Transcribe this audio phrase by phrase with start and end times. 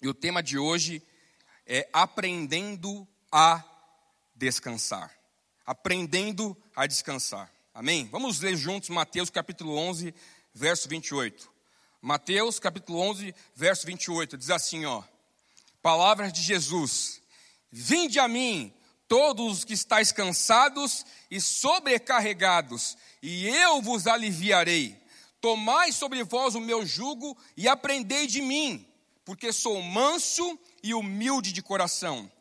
[0.00, 1.02] E o tema de hoje
[1.66, 3.64] é aprendendo a
[4.34, 5.12] descansar.
[5.66, 7.52] Aprendendo a descansar.
[7.74, 8.08] Amém?
[8.10, 10.14] Vamos ler juntos Mateus capítulo 11,
[10.54, 11.50] verso 28.
[12.00, 15.02] Mateus capítulo 11, verso 28, diz assim, ó:
[15.82, 17.20] Palavras de Jesus:
[17.70, 18.72] Vinde a mim,
[19.08, 24.96] todos os que estáis cansados e sobrecarregados, e eu vos aliviarei.
[25.40, 28.87] Tomai sobre vós o meu jugo e aprendei de mim,
[29.28, 32.32] porque sou manso e humilde de coração,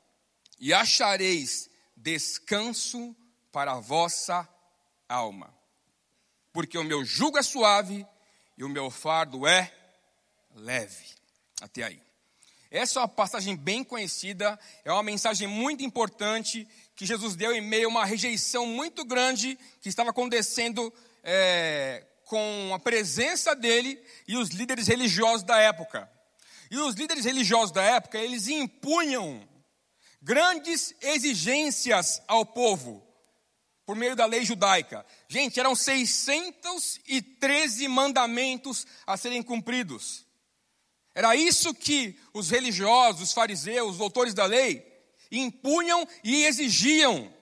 [0.58, 3.14] e achareis descanso
[3.52, 4.48] para a vossa
[5.10, 5.54] alma.
[6.54, 8.08] Porque o meu jugo é suave
[8.58, 9.70] e o meu fardo é
[10.56, 11.08] leve.
[11.60, 12.02] Até aí.
[12.72, 16.66] Essa é uma passagem bem conhecida, é uma mensagem muito importante
[16.96, 22.72] que Jesus deu em meio a uma rejeição muito grande que estava acontecendo é, com
[22.74, 26.16] a presença dele e os líderes religiosos da época.
[26.70, 29.48] E os líderes religiosos da época, eles impunham
[30.22, 33.04] grandes exigências ao povo
[33.86, 35.06] por meio da lei judaica.
[35.30, 40.26] Gente, eram 613 mandamentos a serem cumpridos.
[41.16, 44.86] Era isso que os religiosos, os fariseus, os doutores da lei
[45.32, 47.34] impunham e exigiam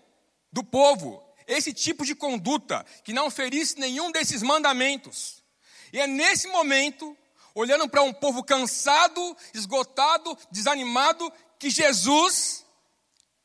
[0.52, 1.22] do povo.
[1.48, 5.44] Esse tipo de conduta que não ferisse nenhum desses mandamentos.
[5.92, 7.18] E é nesse momento,
[7.56, 12.66] olhando para um povo cansado, esgotado, desanimado, que Jesus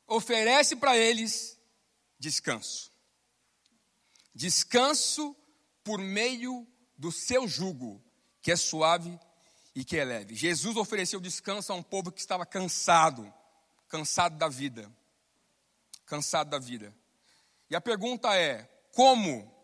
[0.06, 1.56] oferece para eles
[2.18, 2.90] descanso.
[4.34, 5.34] Descanso
[5.84, 6.66] por meio
[6.98, 8.04] do seu jugo,
[8.42, 9.18] que é suave
[9.74, 10.34] e que é leve.
[10.34, 13.32] Jesus ofereceu descanso a um povo que estava cansado,
[13.88, 14.90] cansado da vida.
[16.04, 16.92] Cansado da vida.
[17.70, 19.54] E a pergunta é: como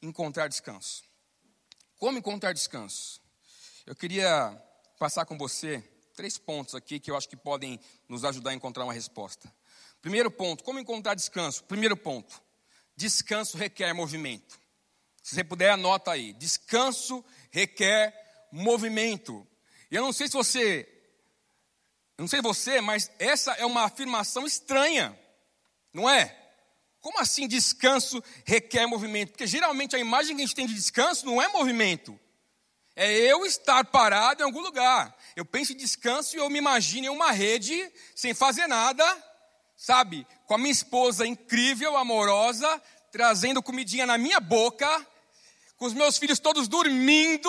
[0.00, 1.04] encontrar descanso?
[1.98, 3.20] Como encontrar descanso?
[3.88, 4.54] Eu queria
[4.98, 5.82] passar com você
[6.14, 9.50] três pontos aqui que eu acho que podem nos ajudar a encontrar uma resposta.
[10.02, 11.64] Primeiro ponto, como encontrar descanso?
[11.64, 12.38] Primeiro ponto,
[12.94, 14.60] descanso requer movimento.
[15.22, 16.34] Se você puder, anota aí.
[16.34, 18.14] Descanso requer
[18.52, 19.46] movimento.
[19.90, 20.86] E eu não sei se você,
[22.18, 25.18] eu não sei você, mas essa é uma afirmação estranha,
[25.94, 26.38] não é?
[27.00, 29.30] Como assim descanso requer movimento?
[29.30, 32.20] Porque geralmente a imagem que a gente tem de descanso não é movimento.
[33.00, 35.16] É eu estar parado em algum lugar.
[35.36, 39.06] Eu penso em descanso e eu me imagino em uma rede, sem fazer nada,
[39.76, 40.26] sabe?
[40.46, 42.82] Com a minha esposa incrível, amorosa,
[43.12, 45.06] trazendo comidinha na minha boca,
[45.76, 47.48] com os meus filhos todos dormindo,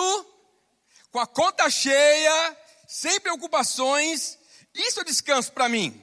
[1.10, 2.56] com a conta cheia,
[2.86, 4.38] sem preocupações,
[4.72, 6.00] isso é descanso para mim.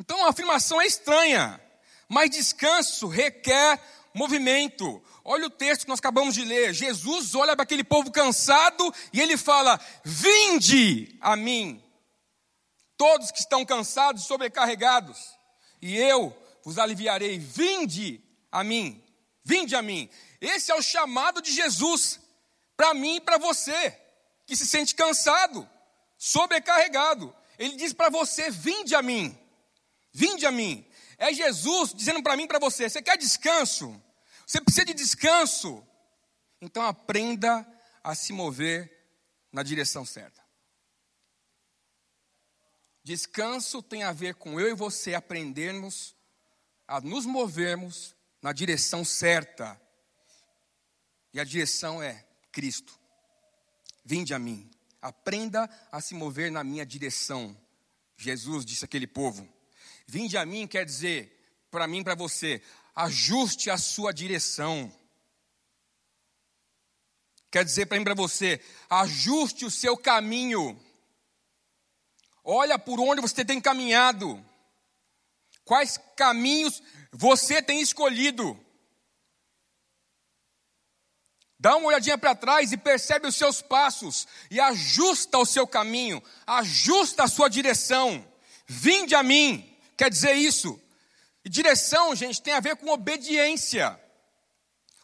[0.00, 1.60] Então a afirmação é estranha,
[2.08, 3.78] mas descanso requer
[4.14, 5.04] movimento.
[5.32, 6.74] Olha o texto que nós acabamos de ler.
[6.74, 11.80] Jesus olha para aquele povo cansado e ele fala: Vinde a mim,
[12.96, 15.16] todos que estão cansados e sobrecarregados,
[15.80, 17.38] e eu vos aliviarei.
[17.38, 18.20] Vinde
[18.50, 19.00] a mim,
[19.44, 20.10] vinde a mim.
[20.40, 22.18] Esse é o chamado de Jesus
[22.76, 23.96] para mim e para você,
[24.48, 25.68] que se sente cansado,
[26.18, 27.32] sobrecarregado.
[27.56, 29.38] Ele diz para você: vinde a mim,
[30.12, 30.84] vinde a mim.
[31.16, 34.09] É Jesus dizendo para mim e para você: você quer descanso?
[34.50, 35.86] Você precisa de descanso?
[36.60, 37.64] Então aprenda
[38.02, 38.90] a se mover
[39.52, 40.42] na direção certa.
[43.04, 46.16] Descanso tem a ver com eu e você aprendermos
[46.88, 48.12] a nos movermos
[48.42, 49.80] na direção certa.
[51.32, 52.98] E a direção é Cristo.
[54.04, 54.68] Vinde a mim,
[55.00, 57.56] aprenda a se mover na minha direção.
[58.16, 59.48] Jesus disse àquele povo.
[60.08, 61.40] Vinde a mim quer dizer,
[61.70, 62.60] para mim, para você,
[62.94, 64.92] ajuste a sua direção.
[67.50, 70.80] Quer dizer para mim, para você, ajuste o seu caminho.
[72.44, 74.44] Olha por onde você tem caminhado.
[75.64, 78.58] Quais caminhos você tem escolhido.
[81.58, 86.22] Dá uma olhadinha para trás e percebe os seus passos e ajusta o seu caminho,
[86.46, 88.26] ajusta a sua direção.
[88.66, 90.80] Vinde a mim, quer dizer isso.
[91.44, 93.98] E direção, gente, tem a ver com obediência.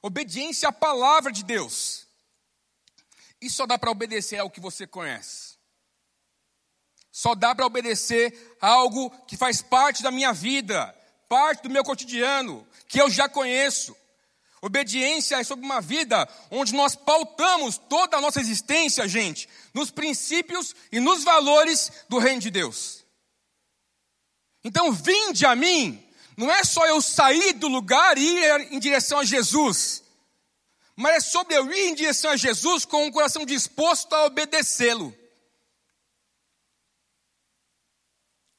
[0.02, 2.06] Obediência à palavra de Deus.
[3.40, 5.56] E só dá para obedecer ao que você conhece.
[7.10, 10.94] Só dá para obedecer a algo que faz parte da minha vida,
[11.28, 13.96] parte do meu cotidiano, que eu já conheço.
[14.60, 20.74] Obediência é sobre uma vida onde nós pautamos toda a nossa existência, gente, nos princípios
[20.90, 23.04] e nos valores do reino de Deus.
[24.64, 26.05] Então, vinde a mim,
[26.36, 30.02] não é só eu sair do lugar e ir em direção a Jesus,
[30.94, 35.14] mas é sobre eu ir em direção a Jesus com um coração disposto a obedecê-lo.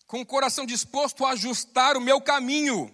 [0.08, 2.90] com o coração disposto a ajustar o meu caminho.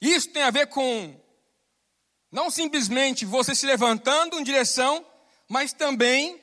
[0.00, 1.18] Isso tem a ver com
[2.30, 5.04] não simplesmente você se levantando em direção,
[5.48, 6.40] mas também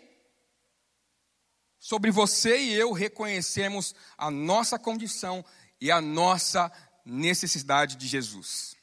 [1.80, 5.46] sobre você e eu reconhecemos a nossa condição
[5.80, 6.72] e a nossa
[7.06, 8.76] necessidade de Jesus.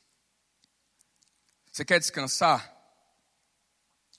[1.70, 2.70] Você quer descansar?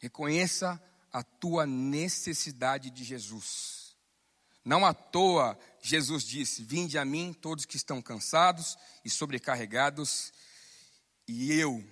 [0.02, 0.82] Reconheça
[1.12, 3.96] a tua necessidade de Jesus.
[4.66, 10.34] Não à toa Jesus disse: Vinde a mim todos que estão cansados e sobrecarregados,
[11.28, 11.84] e eu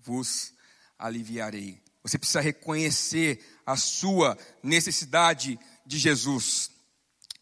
[0.00, 0.52] vos
[0.98, 1.82] aliviarei.
[2.02, 6.70] Você precisa reconhecer a sua necessidade de Jesus.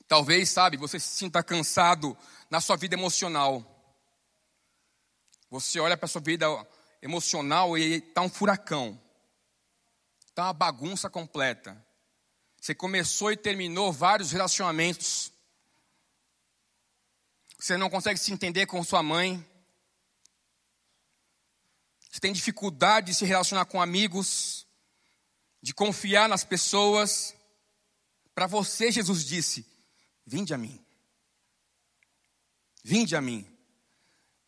[0.06, 2.16] Talvez, sabe, você se sinta cansado
[2.52, 3.64] na sua vida emocional.
[5.49, 6.46] Você olha para a sua vida
[7.00, 9.00] emocional e está um furacão.
[10.26, 11.82] Está uma bagunça completa.
[12.60, 15.32] Você começou e terminou vários relacionamentos.
[17.58, 19.43] Você não consegue se entender com sua mãe.
[22.10, 24.66] Você tem dificuldade de se relacionar com amigos,
[25.62, 27.34] de confiar nas pessoas.
[28.34, 29.66] Para você, Jesus disse:
[30.26, 30.81] Vinde a mim.
[32.82, 33.46] Vinde a mim.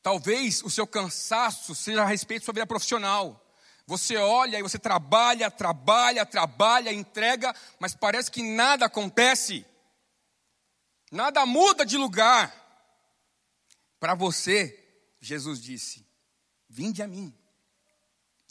[0.03, 3.41] Talvez o seu cansaço seja a respeito da sua vida profissional.
[3.87, 9.65] Você olha e você trabalha, trabalha, trabalha, entrega, mas parece que nada acontece.
[11.11, 12.53] Nada muda de lugar.
[14.01, 14.79] Para você,
[15.21, 16.07] Jesus disse:
[16.69, 17.33] Vinde a mim.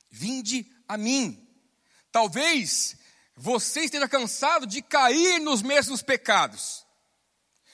[0.10, 1.40] Vinde a mim.
[2.12, 2.96] Talvez
[3.36, 6.86] você esteja cansado de cair nos mesmos pecados,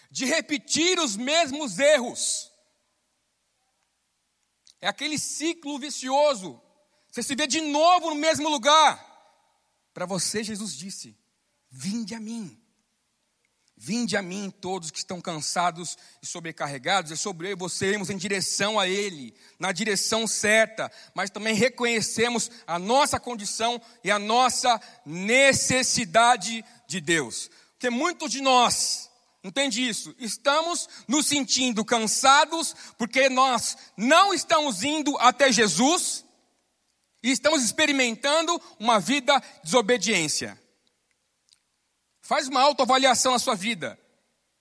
[0.09, 2.51] de repetir os mesmos erros.
[4.81, 6.61] É aquele ciclo vicioso.
[7.11, 9.05] Você se vê de novo no mesmo lugar.
[9.93, 11.17] Para você, Jesus disse:
[11.69, 12.59] Vinde a mim.
[13.81, 18.09] Vinde a mim todos que estão cansados e sobrecarregados, é sobre eu e você irmos
[18.09, 24.19] em direção a Ele, na direção certa, mas também reconhecemos a nossa condição e a
[24.19, 27.49] nossa necessidade de Deus.
[27.71, 29.08] Porque muitos de nós,
[29.43, 36.25] entende isso, estamos nos sentindo cansados porque nós não estamos indo até Jesus
[37.21, 40.59] e estamos experimentando uma vida de desobediência.
[42.21, 43.99] Faz uma autoavaliação na sua vida.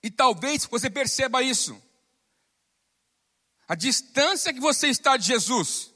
[0.01, 1.79] E talvez você perceba isso.
[3.67, 5.93] A distância que você está de Jesus.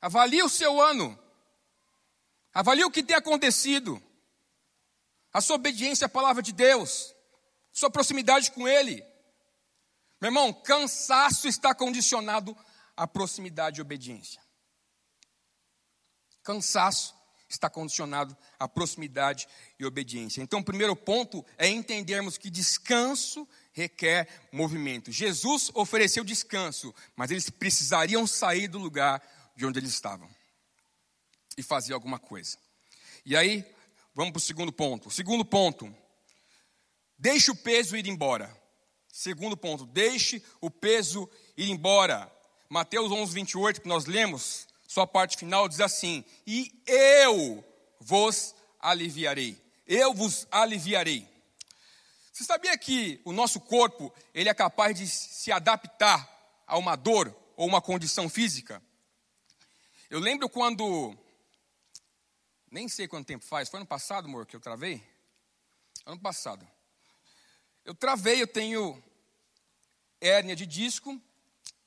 [0.00, 1.18] Avalie o seu ano.
[2.52, 4.02] Avalie o que tem acontecido.
[5.32, 7.13] A sua obediência à palavra de Deus.
[7.74, 9.04] Sua proximidade com Ele.
[10.20, 12.56] Meu irmão, cansaço está condicionado
[12.96, 14.40] à proximidade e obediência.
[16.44, 17.14] Cansaço
[17.48, 20.40] está condicionado à proximidade e obediência.
[20.40, 25.10] Então, o primeiro ponto é entendermos que descanso requer movimento.
[25.10, 29.20] Jesus ofereceu descanso, mas eles precisariam sair do lugar
[29.56, 30.30] de onde eles estavam
[31.58, 32.56] e fazer alguma coisa.
[33.26, 33.64] E aí,
[34.14, 35.08] vamos para o segundo ponto.
[35.08, 35.92] O segundo ponto,
[37.24, 38.54] deixe o peso ir embora.
[39.08, 41.26] Segundo ponto, deixe o peso
[41.56, 42.30] ir embora.
[42.68, 47.64] Mateus 11, 28, que nós lemos, sua parte final diz assim: E eu
[47.98, 49.58] vos aliviarei.
[49.86, 51.26] Eu vos aliviarei.
[52.30, 56.28] Você sabia que o nosso corpo ele é capaz de se adaptar
[56.66, 58.82] a uma dor ou uma condição física?
[60.10, 61.16] Eu lembro quando
[62.70, 65.02] nem sei quanto tempo faz, foi ano passado, amor, que eu travei?
[66.04, 66.73] Ano passado.
[67.84, 69.02] Eu travei, eu tenho
[70.18, 71.20] hérnia de disco,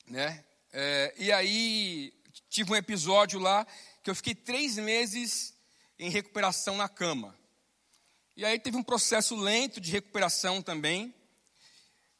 [0.06, 0.46] né?
[0.72, 2.14] É, e aí
[2.48, 3.66] tive um episódio lá
[4.04, 5.56] que eu fiquei três meses
[5.98, 7.36] em recuperação na cama.
[8.36, 11.12] E aí teve um processo lento de recuperação também.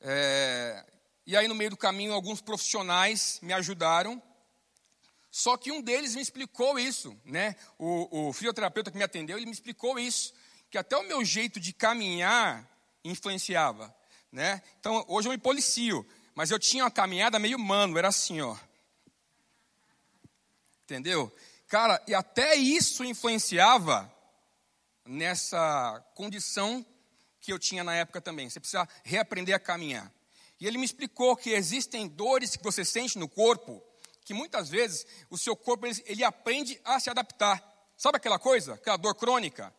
[0.02, 0.84] É,
[1.28, 4.20] e aí, no meio do caminho, alguns profissionais me ajudaram.
[5.30, 7.56] Só que um deles me explicou isso, né?
[7.78, 10.34] O, o fisioterapeuta que me atendeu, ele me explicou isso,
[10.72, 12.68] que até o meu jeito de caminhar
[13.08, 13.96] influenciava,
[14.32, 14.62] né?
[14.80, 18.56] Então, hoje eu me policio, mas eu tinha uma caminhada meio mano, era assim, ó.
[20.84, 21.34] Entendeu?
[21.68, 24.12] Cara, e até isso influenciava
[25.06, 26.86] nessa condição
[27.40, 28.50] que eu tinha na época também.
[28.50, 30.12] Você precisa reaprender a caminhar.
[30.60, 33.82] E ele me explicou que existem dores que você sente no corpo,
[34.26, 37.64] que muitas vezes o seu corpo ele, ele aprende a se adaptar.
[37.96, 38.74] Sabe aquela coisa?
[38.74, 39.74] Aquela dor crônica?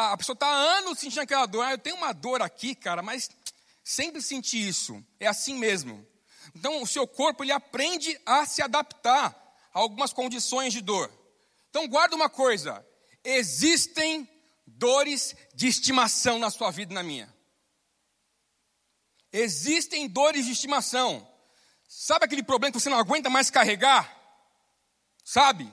[0.00, 1.62] Tá, a pessoa está há anos sentindo aquela dor.
[1.62, 3.28] Ah, eu tenho uma dor aqui, cara, mas
[3.84, 5.04] sempre senti isso.
[5.18, 6.06] É assim mesmo.
[6.54, 9.36] Então, o seu corpo ele aprende a se adaptar
[9.74, 11.12] a algumas condições de dor.
[11.68, 12.82] Então, guarda uma coisa:
[13.22, 14.26] existem
[14.66, 17.32] dores de estimação na sua vida e na minha.
[19.30, 21.28] Existem dores de estimação.
[21.86, 24.10] Sabe aquele problema que você não aguenta mais carregar?
[25.22, 25.70] Sabe?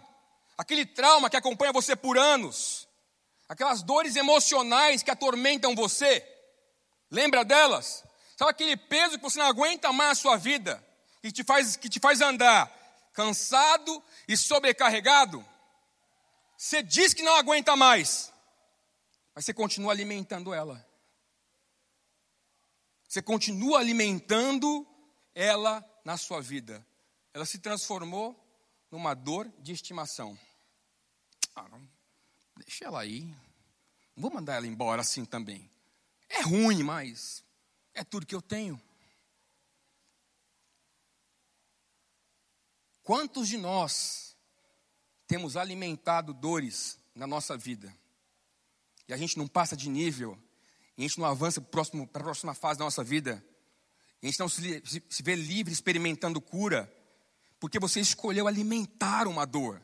[0.58, 2.87] Aquele trauma que acompanha você por anos.
[3.48, 6.26] Aquelas dores emocionais que atormentam você.
[7.10, 8.04] Lembra delas?
[8.38, 10.84] Sabe aquele peso que você não aguenta mais na sua vida?
[11.22, 12.72] Que te faz, que te faz andar
[13.14, 15.44] cansado e sobrecarregado?
[16.56, 18.32] Você diz que não aguenta mais,
[19.34, 20.86] mas você continua alimentando ela.
[23.08, 24.86] Você continua alimentando
[25.34, 26.86] ela na sua vida.
[27.34, 28.36] Ela se transformou
[28.92, 30.38] numa dor de estimação.
[31.56, 31.88] Ah, não,
[32.58, 33.24] deixa ela aí.
[34.16, 35.70] Não vou mandar ela embora assim também.
[36.30, 37.44] É ruim, mas
[37.94, 38.82] é tudo que eu tenho.
[43.04, 44.36] Quantos de nós
[45.28, 47.94] temos alimentado dores na nossa vida?
[49.08, 50.38] E a gente não passa de nível
[50.98, 53.44] e a gente não avança para a próxima fase da nossa vida,
[54.22, 56.92] e a gente não se, se, vê livre experimentando cura,
[57.60, 59.82] porque você escolheu alimentar uma dor.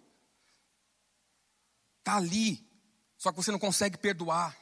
[2.04, 2.70] Está ali,
[3.18, 4.60] só que você não consegue perdoar.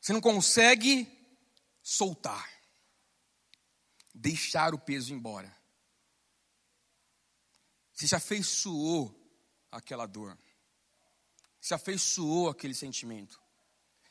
[0.00, 1.06] Você não consegue
[1.80, 2.50] soltar,
[4.12, 5.56] deixar o peso embora.
[7.92, 9.16] Você já afeiçoou
[9.70, 10.36] aquela dor,
[11.60, 13.40] se afeiçoou aquele sentimento.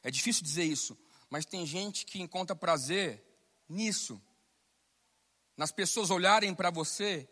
[0.01, 0.98] É difícil dizer isso,
[1.29, 3.22] mas tem gente que encontra prazer
[3.67, 4.22] nisso.
[5.58, 7.27] Nas pessoas olharem para você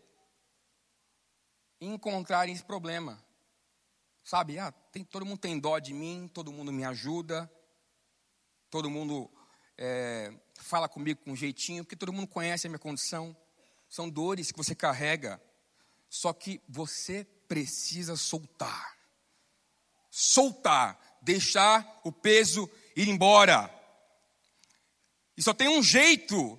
[1.80, 3.29] e encontrarem esse problema.
[4.24, 7.50] Sabe, ah, tem, todo mundo tem dó de mim, todo mundo me ajuda,
[8.70, 9.30] todo mundo
[9.76, 13.36] é, fala comigo com um jeitinho, porque todo mundo conhece a minha condição.
[13.88, 15.42] São dores que você carrega,
[16.08, 18.96] só que você precisa soltar.
[20.10, 23.72] Soltar deixar o peso ir embora.
[25.36, 26.58] E só tem um jeito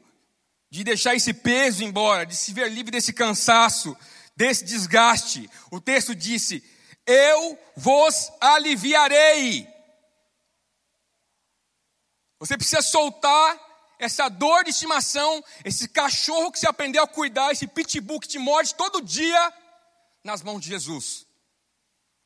[0.70, 3.96] de deixar esse peso embora, de se ver livre desse cansaço,
[4.36, 5.50] desse desgaste.
[5.70, 6.63] O texto disse:
[7.05, 9.67] Eu vos aliviarei.
[12.39, 13.60] Você precisa soltar
[14.00, 18.39] essa dor de estimação, esse cachorro que você aprendeu a cuidar, esse pitbull que te
[18.39, 19.53] morde todo dia,
[20.24, 21.27] nas mãos de Jesus.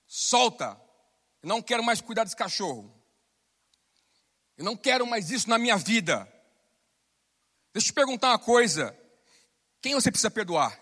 [0.07, 0.79] Solta,
[1.43, 2.93] eu não quero mais cuidar desse cachorro.
[4.57, 6.23] Eu não quero mais isso na minha vida.
[7.73, 8.97] Deixa eu te perguntar uma coisa.
[9.81, 10.79] Quem você precisa perdoar?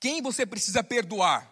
[0.00, 1.48] Quem você precisa perdoar?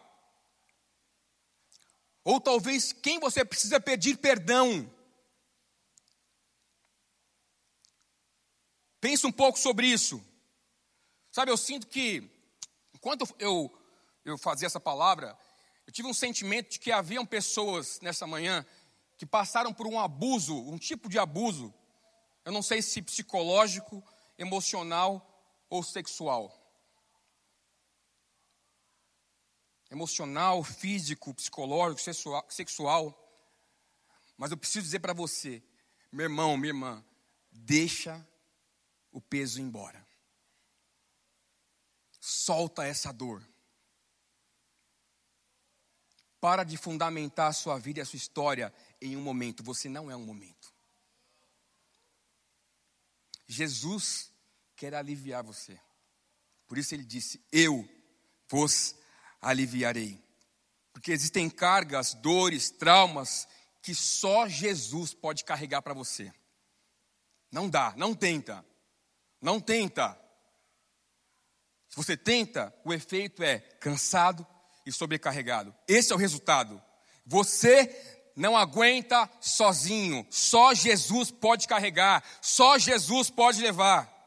[2.25, 4.91] Ou talvez quem você precisa pedir perdão?
[9.01, 10.25] Pense um pouco sobre isso.
[11.31, 12.29] Sabe, eu sinto que,
[12.95, 13.73] enquanto eu,
[14.25, 15.39] eu fazia essa palavra,
[15.87, 18.67] eu tive um sentimento de que haviam pessoas nessa manhã
[19.17, 21.73] que passaram por um abuso, um tipo de abuso,
[22.45, 24.03] eu não sei se psicológico,
[24.39, 26.58] emocional ou sexual.
[29.91, 32.01] Emocional, físico, psicológico,
[32.49, 33.17] sexual.
[34.37, 35.63] Mas eu preciso dizer para você,
[36.13, 37.05] meu irmão, minha irmã,
[37.51, 38.27] deixa
[39.11, 40.07] o peso embora.
[42.21, 43.43] Solta essa dor.
[46.41, 49.63] Para de fundamentar a sua vida e a sua história em um momento.
[49.65, 50.73] Você não é um momento.
[53.47, 54.31] Jesus
[54.77, 55.81] quer aliviar você.
[56.67, 57.89] Por isso ele disse: Eu
[58.49, 58.95] vos
[59.41, 60.23] aliviarei.
[60.93, 63.47] Porque existem cargas, dores, traumas
[63.83, 66.33] que só Jesus pode carregar para você.
[67.51, 68.65] Não dá, não tenta.
[69.41, 70.19] Não tenta.
[71.89, 74.47] Se você tenta, o efeito é cansado,
[74.89, 75.75] e sobrecarregado.
[75.87, 76.83] Esse é o resultado.
[77.27, 80.27] Você não aguenta sozinho.
[80.31, 84.18] Só Jesus pode carregar, só Jesus pode levar.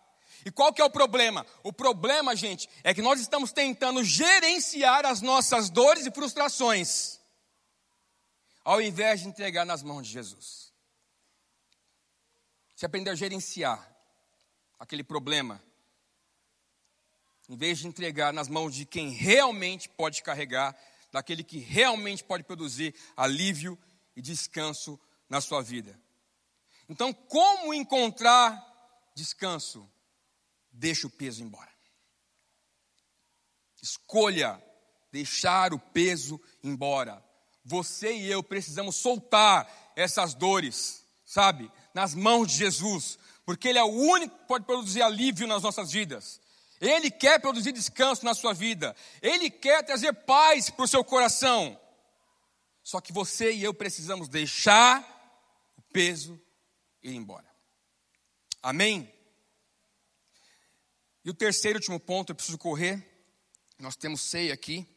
[0.45, 1.45] E qual que é o problema?
[1.63, 7.19] O problema, gente, é que nós estamos tentando gerenciar as nossas dores e frustrações,
[8.63, 10.71] ao invés de entregar nas mãos de Jesus.
[12.75, 13.88] Se aprender a gerenciar
[14.79, 15.62] aquele problema,
[17.48, 20.75] em vez de entregar nas mãos de quem realmente pode carregar,
[21.12, 23.77] daquele que realmente pode produzir alívio
[24.15, 26.00] e descanso na sua vida.
[26.88, 28.65] Então, como encontrar
[29.13, 29.88] descanso?
[30.71, 31.71] Deixa o peso embora.
[33.81, 34.61] Escolha
[35.11, 37.23] deixar o peso embora.
[37.63, 43.83] Você e eu precisamos soltar essas dores, sabe, nas mãos de Jesus, porque Ele é
[43.83, 46.39] o único que pode produzir alívio nas nossas vidas.
[46.79, 48.95] Ele quer produzir descanso na sua vida.
[49.21, 51.79] Ele quer trazer paz para o seu coração.
[52.83, 55.05] Só que você e eu precisamos deixar
[55.77, 56.41] o peso
[57.03, 57.45] ir embora.
[58.63, 59.11] Amém?
[61.23, 63.05] E o terceiro e último ponto, eu preciso correr.
[63.77, 64.87] Nós temos ceia aqui.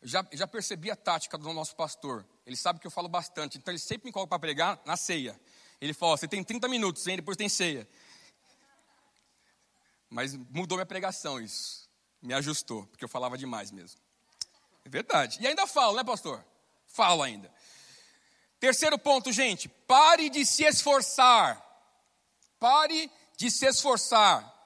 [0.00, 2.26] Eu já, já percebi a tática do nosso pastor.
[2.46, 5.38] Ele sabe que eu falo bastante, então ele sempre me coloca para pregar na ceia.
[5.80, 7.16] Ele fala: Você tem 30 minutos, hein?
[7.16, 7.88] depois tem ceia.
[10.08, 11.88] Mas mudou minha pregação isso.
[12.20, 14.00] Me ajustou, porque eu falava demais mesmo.
[14.84, 15.38] É verdade.
[15.40, 16.44] E ainda falo, né, pastor?
[16.86, 17.52] Falo ainda.
[18.58, 19.68] Terceiro ponto, gente.
[19.68, 21.64] Pare de se esforçar.
[22.58, 24.57] Pare de se esforçar.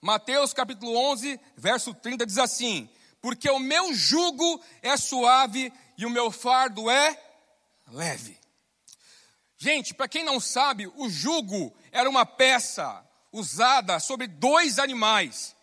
[0.00, 2.88] Mateus capítulo 11, verso 30 diz assim:
[3.20, 7.18] Porque o meu jugo é suave e o meu fardo é
[7.88, 8.38] leve.
[9.58, 15.56] Gente, para quem não sabe, o jugo era uma peça usada sobre dois animais.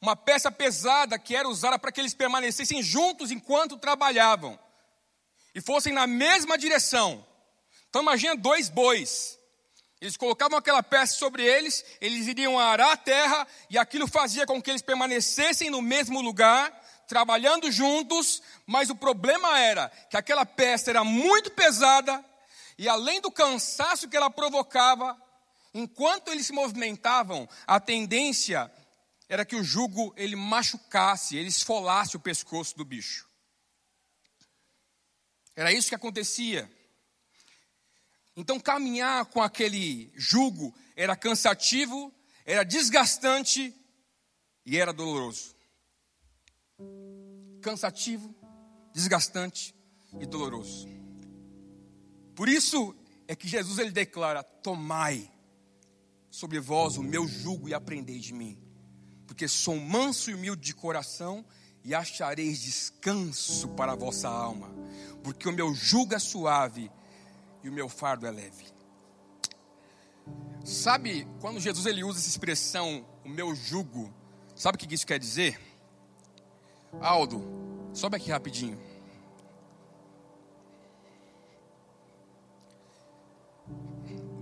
[0.00, 4.58] Uma peça pesada que era usada para que eles permanecessem juntos enquanto trabalhavam
[5.54, 7.24] e fossem na mesma direção.
[7.88, 9.38] Então imagina dois bois.
[10.04, 14.60] Eles colocavam aquela peça sobre eles, eles iriam arar a terra e aquilo fazia com
[14.60, 16.70] que eles permanecessem no mesmo lugar,
[17.08, 22.22] trabalhando juntos, mas o problema era que aquela peça era muito pesada
[22.76, 25.16] e além do cansaço que ela provocava,
[25.72, 28.70] enquanto eles se movimentavam, a tendência
[29.26, 33.26] era que o jugo ele machucasse, ele esfolasse o pescoço do bicho.
[35.56, 36.70] Era isso que acontecia.
[38.36, 42.12] Então, caminhar com aquele jugo era cansativo,
[42.44, 43.74] era desgastante
[44.66, 45.54] e era doloroso.
[47.60, 48.34] Cansativo,
[48.92, 49.74] desgastante
[50.20, 50.88] e doloroso.
[52.34, 52.94] Por isso
[53.28, 55.30] é que Jesus ele declara: Tomai
[56.30, 58.58] sobre vós o meu jugo e aprendei de mim,
[59.26, 61.44] porque sou manso e humilde de coração
[61.84, 64.74] e achareis descanso para a vossa alma,
[65.22, 66.90] porque o meu jugo é suave
[67.64, 68.66] e o meu fardo é leve.
[70.62, 74.12] Sabe, quando Jesus ele usa essa expressão, o meu jugo,
[74.54, 75.58] sabe o que isso quer dizer?
[77.00, 77.42] Aldo,
[77.94, 78.78] sobe aqui rapidinho.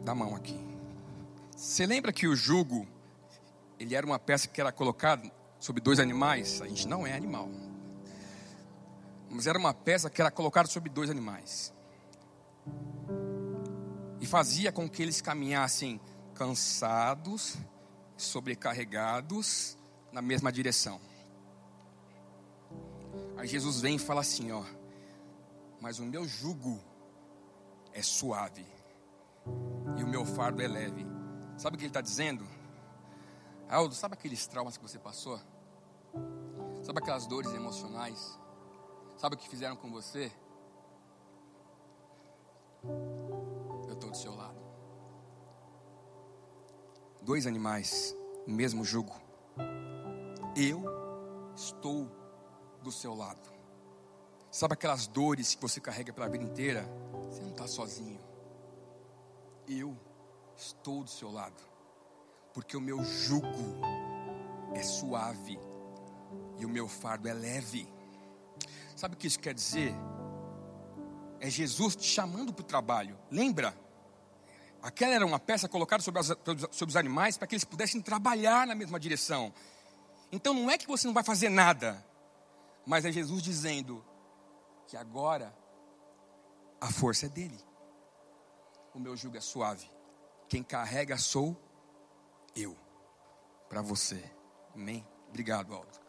[0.04, 0.58] Dá mão aqui.
[1.56, 2.88] Você lembra que o jugo,
[3.78, 5.30] ele era uma peça que era colocada
[5.60, 6.60] sobre dois animais?
[6.60, 7.48] A gente não é animal.
[9.30, 11.72] Mas era uma peça que era colocada sobre dois animais
[14.20, 16.00] e fazia com que eles caminhassem
[16.34, 17.56] cansados,
[18.16, 19.76] sobrecarregados,
[20.12, 21.00] na mesma direção.
[23.36, 24.64] Aí Jesus vem e fala assim: Ó,
[25.80, 26.80] mas o meu jugo
[27.92, 28.64] é suave
[29.96, 31.04] e o meu fardo é leve.
[31.56, 32.46] Sabe o que ele está dizendo?
[33.68, 35.40] Aldo, sabe aqueles traumas que você passou?
[36.82, 38.38] Sabe aquelas dores emocionais?
[39.16, 40.30] Sabe o que fizeram com você?
[43.92, 44.60] Estou do seu lado.
[47.20, 48.16] Dois animais,
[48.46, 49.14] o mesmo jugo.
[50.56, 50.82] Eu
[51.54, 52.10] estou
[52.82, 53.50] do seu lado.
[54.50, 56.84] Sabe aquelas dores que você carrega pela vida inteira?
[57.30, 58.20] Você não está sozinho.
[59.68, 59.96] Eu
[60.56, 61.62] estou do seu lado.
[62.52, 63.46] Porque o meu jugo
[64.74, 65.58] é suave
[66.58, 67.88] e o meu fardo é leve.
[68.94, 69.94] Sabe o que isso quer dizer?
[71.42, 73.18] É Jesus te chamando para o trabalho.
[73.28, 73.76] Lembra?
[74.80, 78.64] Aquela era uma peça colocada sobre, as, sobre os animais para que eles pudessem trabalhar
[78.64, 79.52] na mesma direção.
[80.30, 82.06] Então não é que você não vai fazer nada,
[82.86, 84.04] mas é Jesus dizendo
[84.86, 85.52] que agora
[86.80, 87.58] a força é dele.
[88.94, 89.90] O meu jugo é suave.
[90.48, 91.60] Quem carrega sou
[92.54, 92.76] eu.
[93.68, 94.22] Para você.
[94.76, 95.04] Amém?
[95.28, 96.00] Obrigado, Aldo.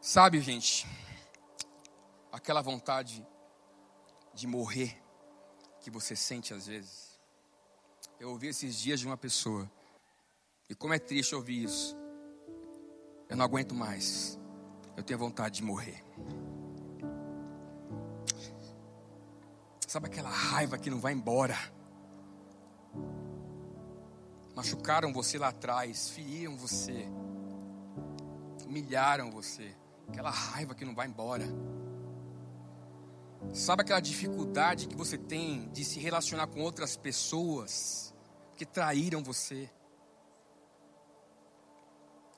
[0.00, 0.84] Sabe, gente,
[2.38, 3.26] aquela vontade
[4.32, 4.96] de morrer
[5.80, 7.20] que você sente às vezes.
[8.18, 9.70] Eu ouvi esses dias de uma pessoa,
[10.68, 11.96] e como é triste ouvir isso.
[13.28, 14.38] Eu não aguento mais.
[14.96, 16.02] Eu tenho vontade de morrer.
[19.86, 21.56] Sabe aquela raiva que não vai embora?
[24.54, 27.06] Machucaram você lá atrás, feriram você,
[28.64, 29.74] humilharam você.
[30.08, 31.46] Aquela raiva que não vai embora.
[33.52, 38.14] Sabe aquela dificuldade que você tem de se relacionar com outras pessoas
[38.56, 39.70] que traíram você?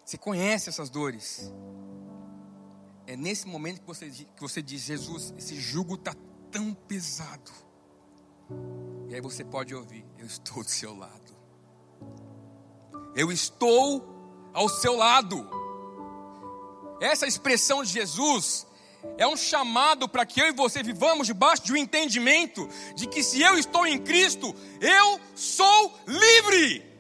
[0.04, 1.52] Você conhece essas dores.
[3.06, 6.14] É nesse momento que você, que você diz: Jesus, esse jugo está
[6.50, 7.50] tão pesado.
[9.08, 11.36] E aí você pode ouvir: Eu estou do seu lado.
[13.14, 15.48] Eu estou ao seu lado.
[17.00, 18.66] Essa expressão de Jesus
[19.16, 23.22] é um chamado para que eu e você vivamos debaixo de um entendimento de que
[23.22, 26.90] se eu estou em Cristo, eu sou livre.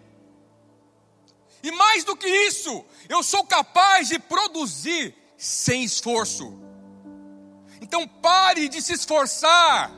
[1.62, 6.58] E mais do que isso, eu sou capaz de produzir sem esforço.
[7.80, 9.92] Então pare de se esforçar.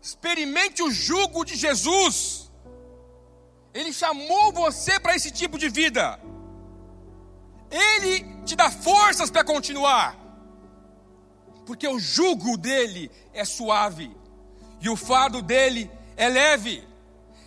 [0.00, 2.50] Experimente o jugo de Jesus.
[3.74, 6.20] Ele chamou você para esse tipo de vida.
[7.70, 10.16] Ele te dá forças para continuar.
[11.64, 14.14] Porque o jugo dele é suave
[14.80, 16.86] e o fardo dele é leve.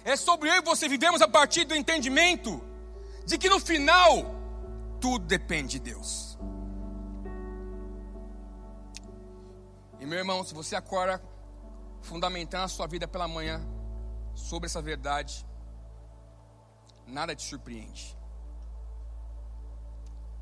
[0.03, 2.61] É sobre eu e você vivemos a partir do entendimento
[3.25, 4.35] de que no final
[4.99, 6.37] tudo depende de Deus.
[9.99, 11.21] E meu irmão, se você acorda
[12.01, 13.61] fundamentando a sua vida pela manhã
[14.33, 15.45] sobre essa verdade,
[17.05, 18.18] nada te surpreende.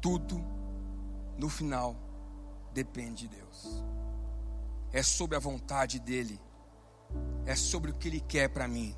[0.02, 0.44] Tudo
[1.38, 1.96] no final
[2.74, 3.84] depende de Deus.
[4.92, 6.40] É sobre a vontade dele.
[7.46, 8.96] É sobre o que ele quer para mim.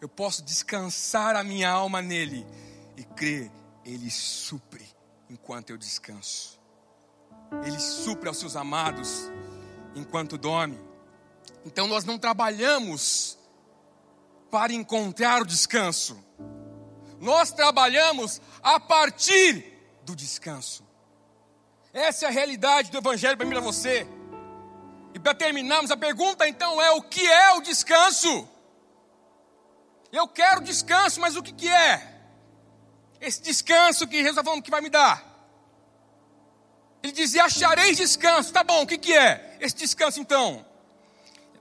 [0.00, 2.44] Eu posso descansar a minha alma nele
[2.96, 3.50] e crer,
[3.84, 4.84] ele supre
[5.30, 6.60] enquanto eu descanso.
[7.64, 9.30] Ele supre aos seus amados
[9.94, 10.78] enquanto dorme.
[11.64, 13.38] Então nós não trabalhamos
[14.50, 16.22] para encontrar o descanso.
[17.22, 19.64] Nós trabalhamos a partir
[20.02, 20.84] do descanso.
[21.92, 24.04] Essa é a realidade do Evangelho para mim e para você.
[25.14, 28.48] E para terminarmos, a pergunta então é: o que é o descanso?
[30.10, 32.12] Eu quero descanso, mas o que, que é?
[33.20, 35.24] Esse descanso que Jesus está falando que vai me dar.
[37.04, 38.52] Ele dizia: achareis descanso.
[38.52, 40.66] Tá bom, o que, que é esse descanso então?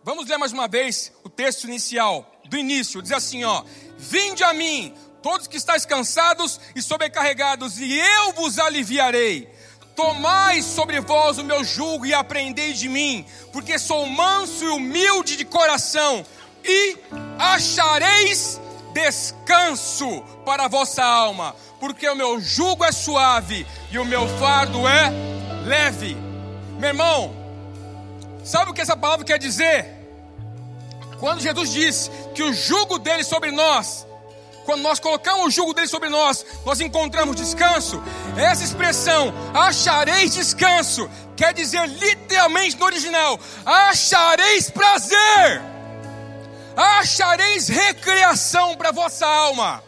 [0.04, 3.00] Vamos ler mais uma vez o texto inicial, do início.
[3.00, 3.64] Diz assim: ó,
[3.96, 9.50] Vinde a mim, todos que estáis cansados e sobrecarregados, e eu vos aliviarei.
[9.96, 15.36] Tomai sobre vós o meu jugo e aprendei de mim, porque sou manso e humilde
[15.36, 16.26] de coração,
[16.64, 16.98] e
[17.38, 18.60] achareis
[18.94, 24.88] descanso para a vossa alma, porque o meu jugo é suave e o meu fardo
[24.88, 25.12] é
[25.66, 26.16] leve.
[26.80, 27.36] Meu irmão,
[28.44, 29.86] sabe o que essa palavra quer dizer?
[31.20, 34.08] Quando Jesus diz que o jugo dele sobre nós
[34.66, 38.02] quando nós colocamos o jugo dele sobre nós, nós encontramos descanso.
[38.38, 45.62] Essa expressão, achareis descanso, quer dizer literalmente no original: achareis prazer,
[46.76, 49.84] achareis recreação para vossa alma.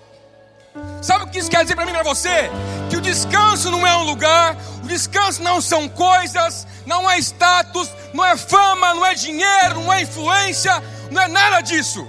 [1.01, 2.49] Sabe o que isso quer dizer para mim e para você?
[2.89, 7.89] Que o descanso não é um lugar, o descanso não são coisas, não é status,
[8.13, 10.81] não é fama, não é dinheiro, não é influência,
[11.11, 12.07] não é nada disso.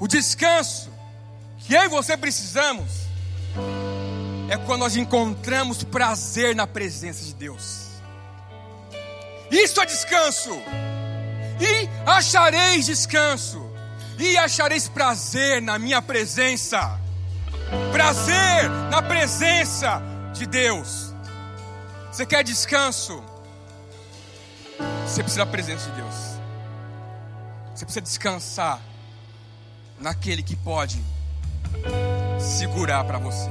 [0.00, 0.89] O descanso
[1.70, 3.02] que eu e você precisamos
[4.50, 7.90] é quando nós encontramos prazer na presença de Deus.
[9.48, 10.50] Isso é descanso.
[11.60, 13.70] E achareis descanso.
[14.18, 16.98] E achareis prazer na minha presença.
[17.92, 20.02] Prazer na presença
[20.32, 21.14] de Deus.
[22.10, 23.22] Você quer descanso?
[25.06, 26.14] Você precisa da presença de Deus.
[27.72, 28.80] Você precisa descansar
[30.00, 31.00] naquele que pode
[32.38, 33.50] segurar para você.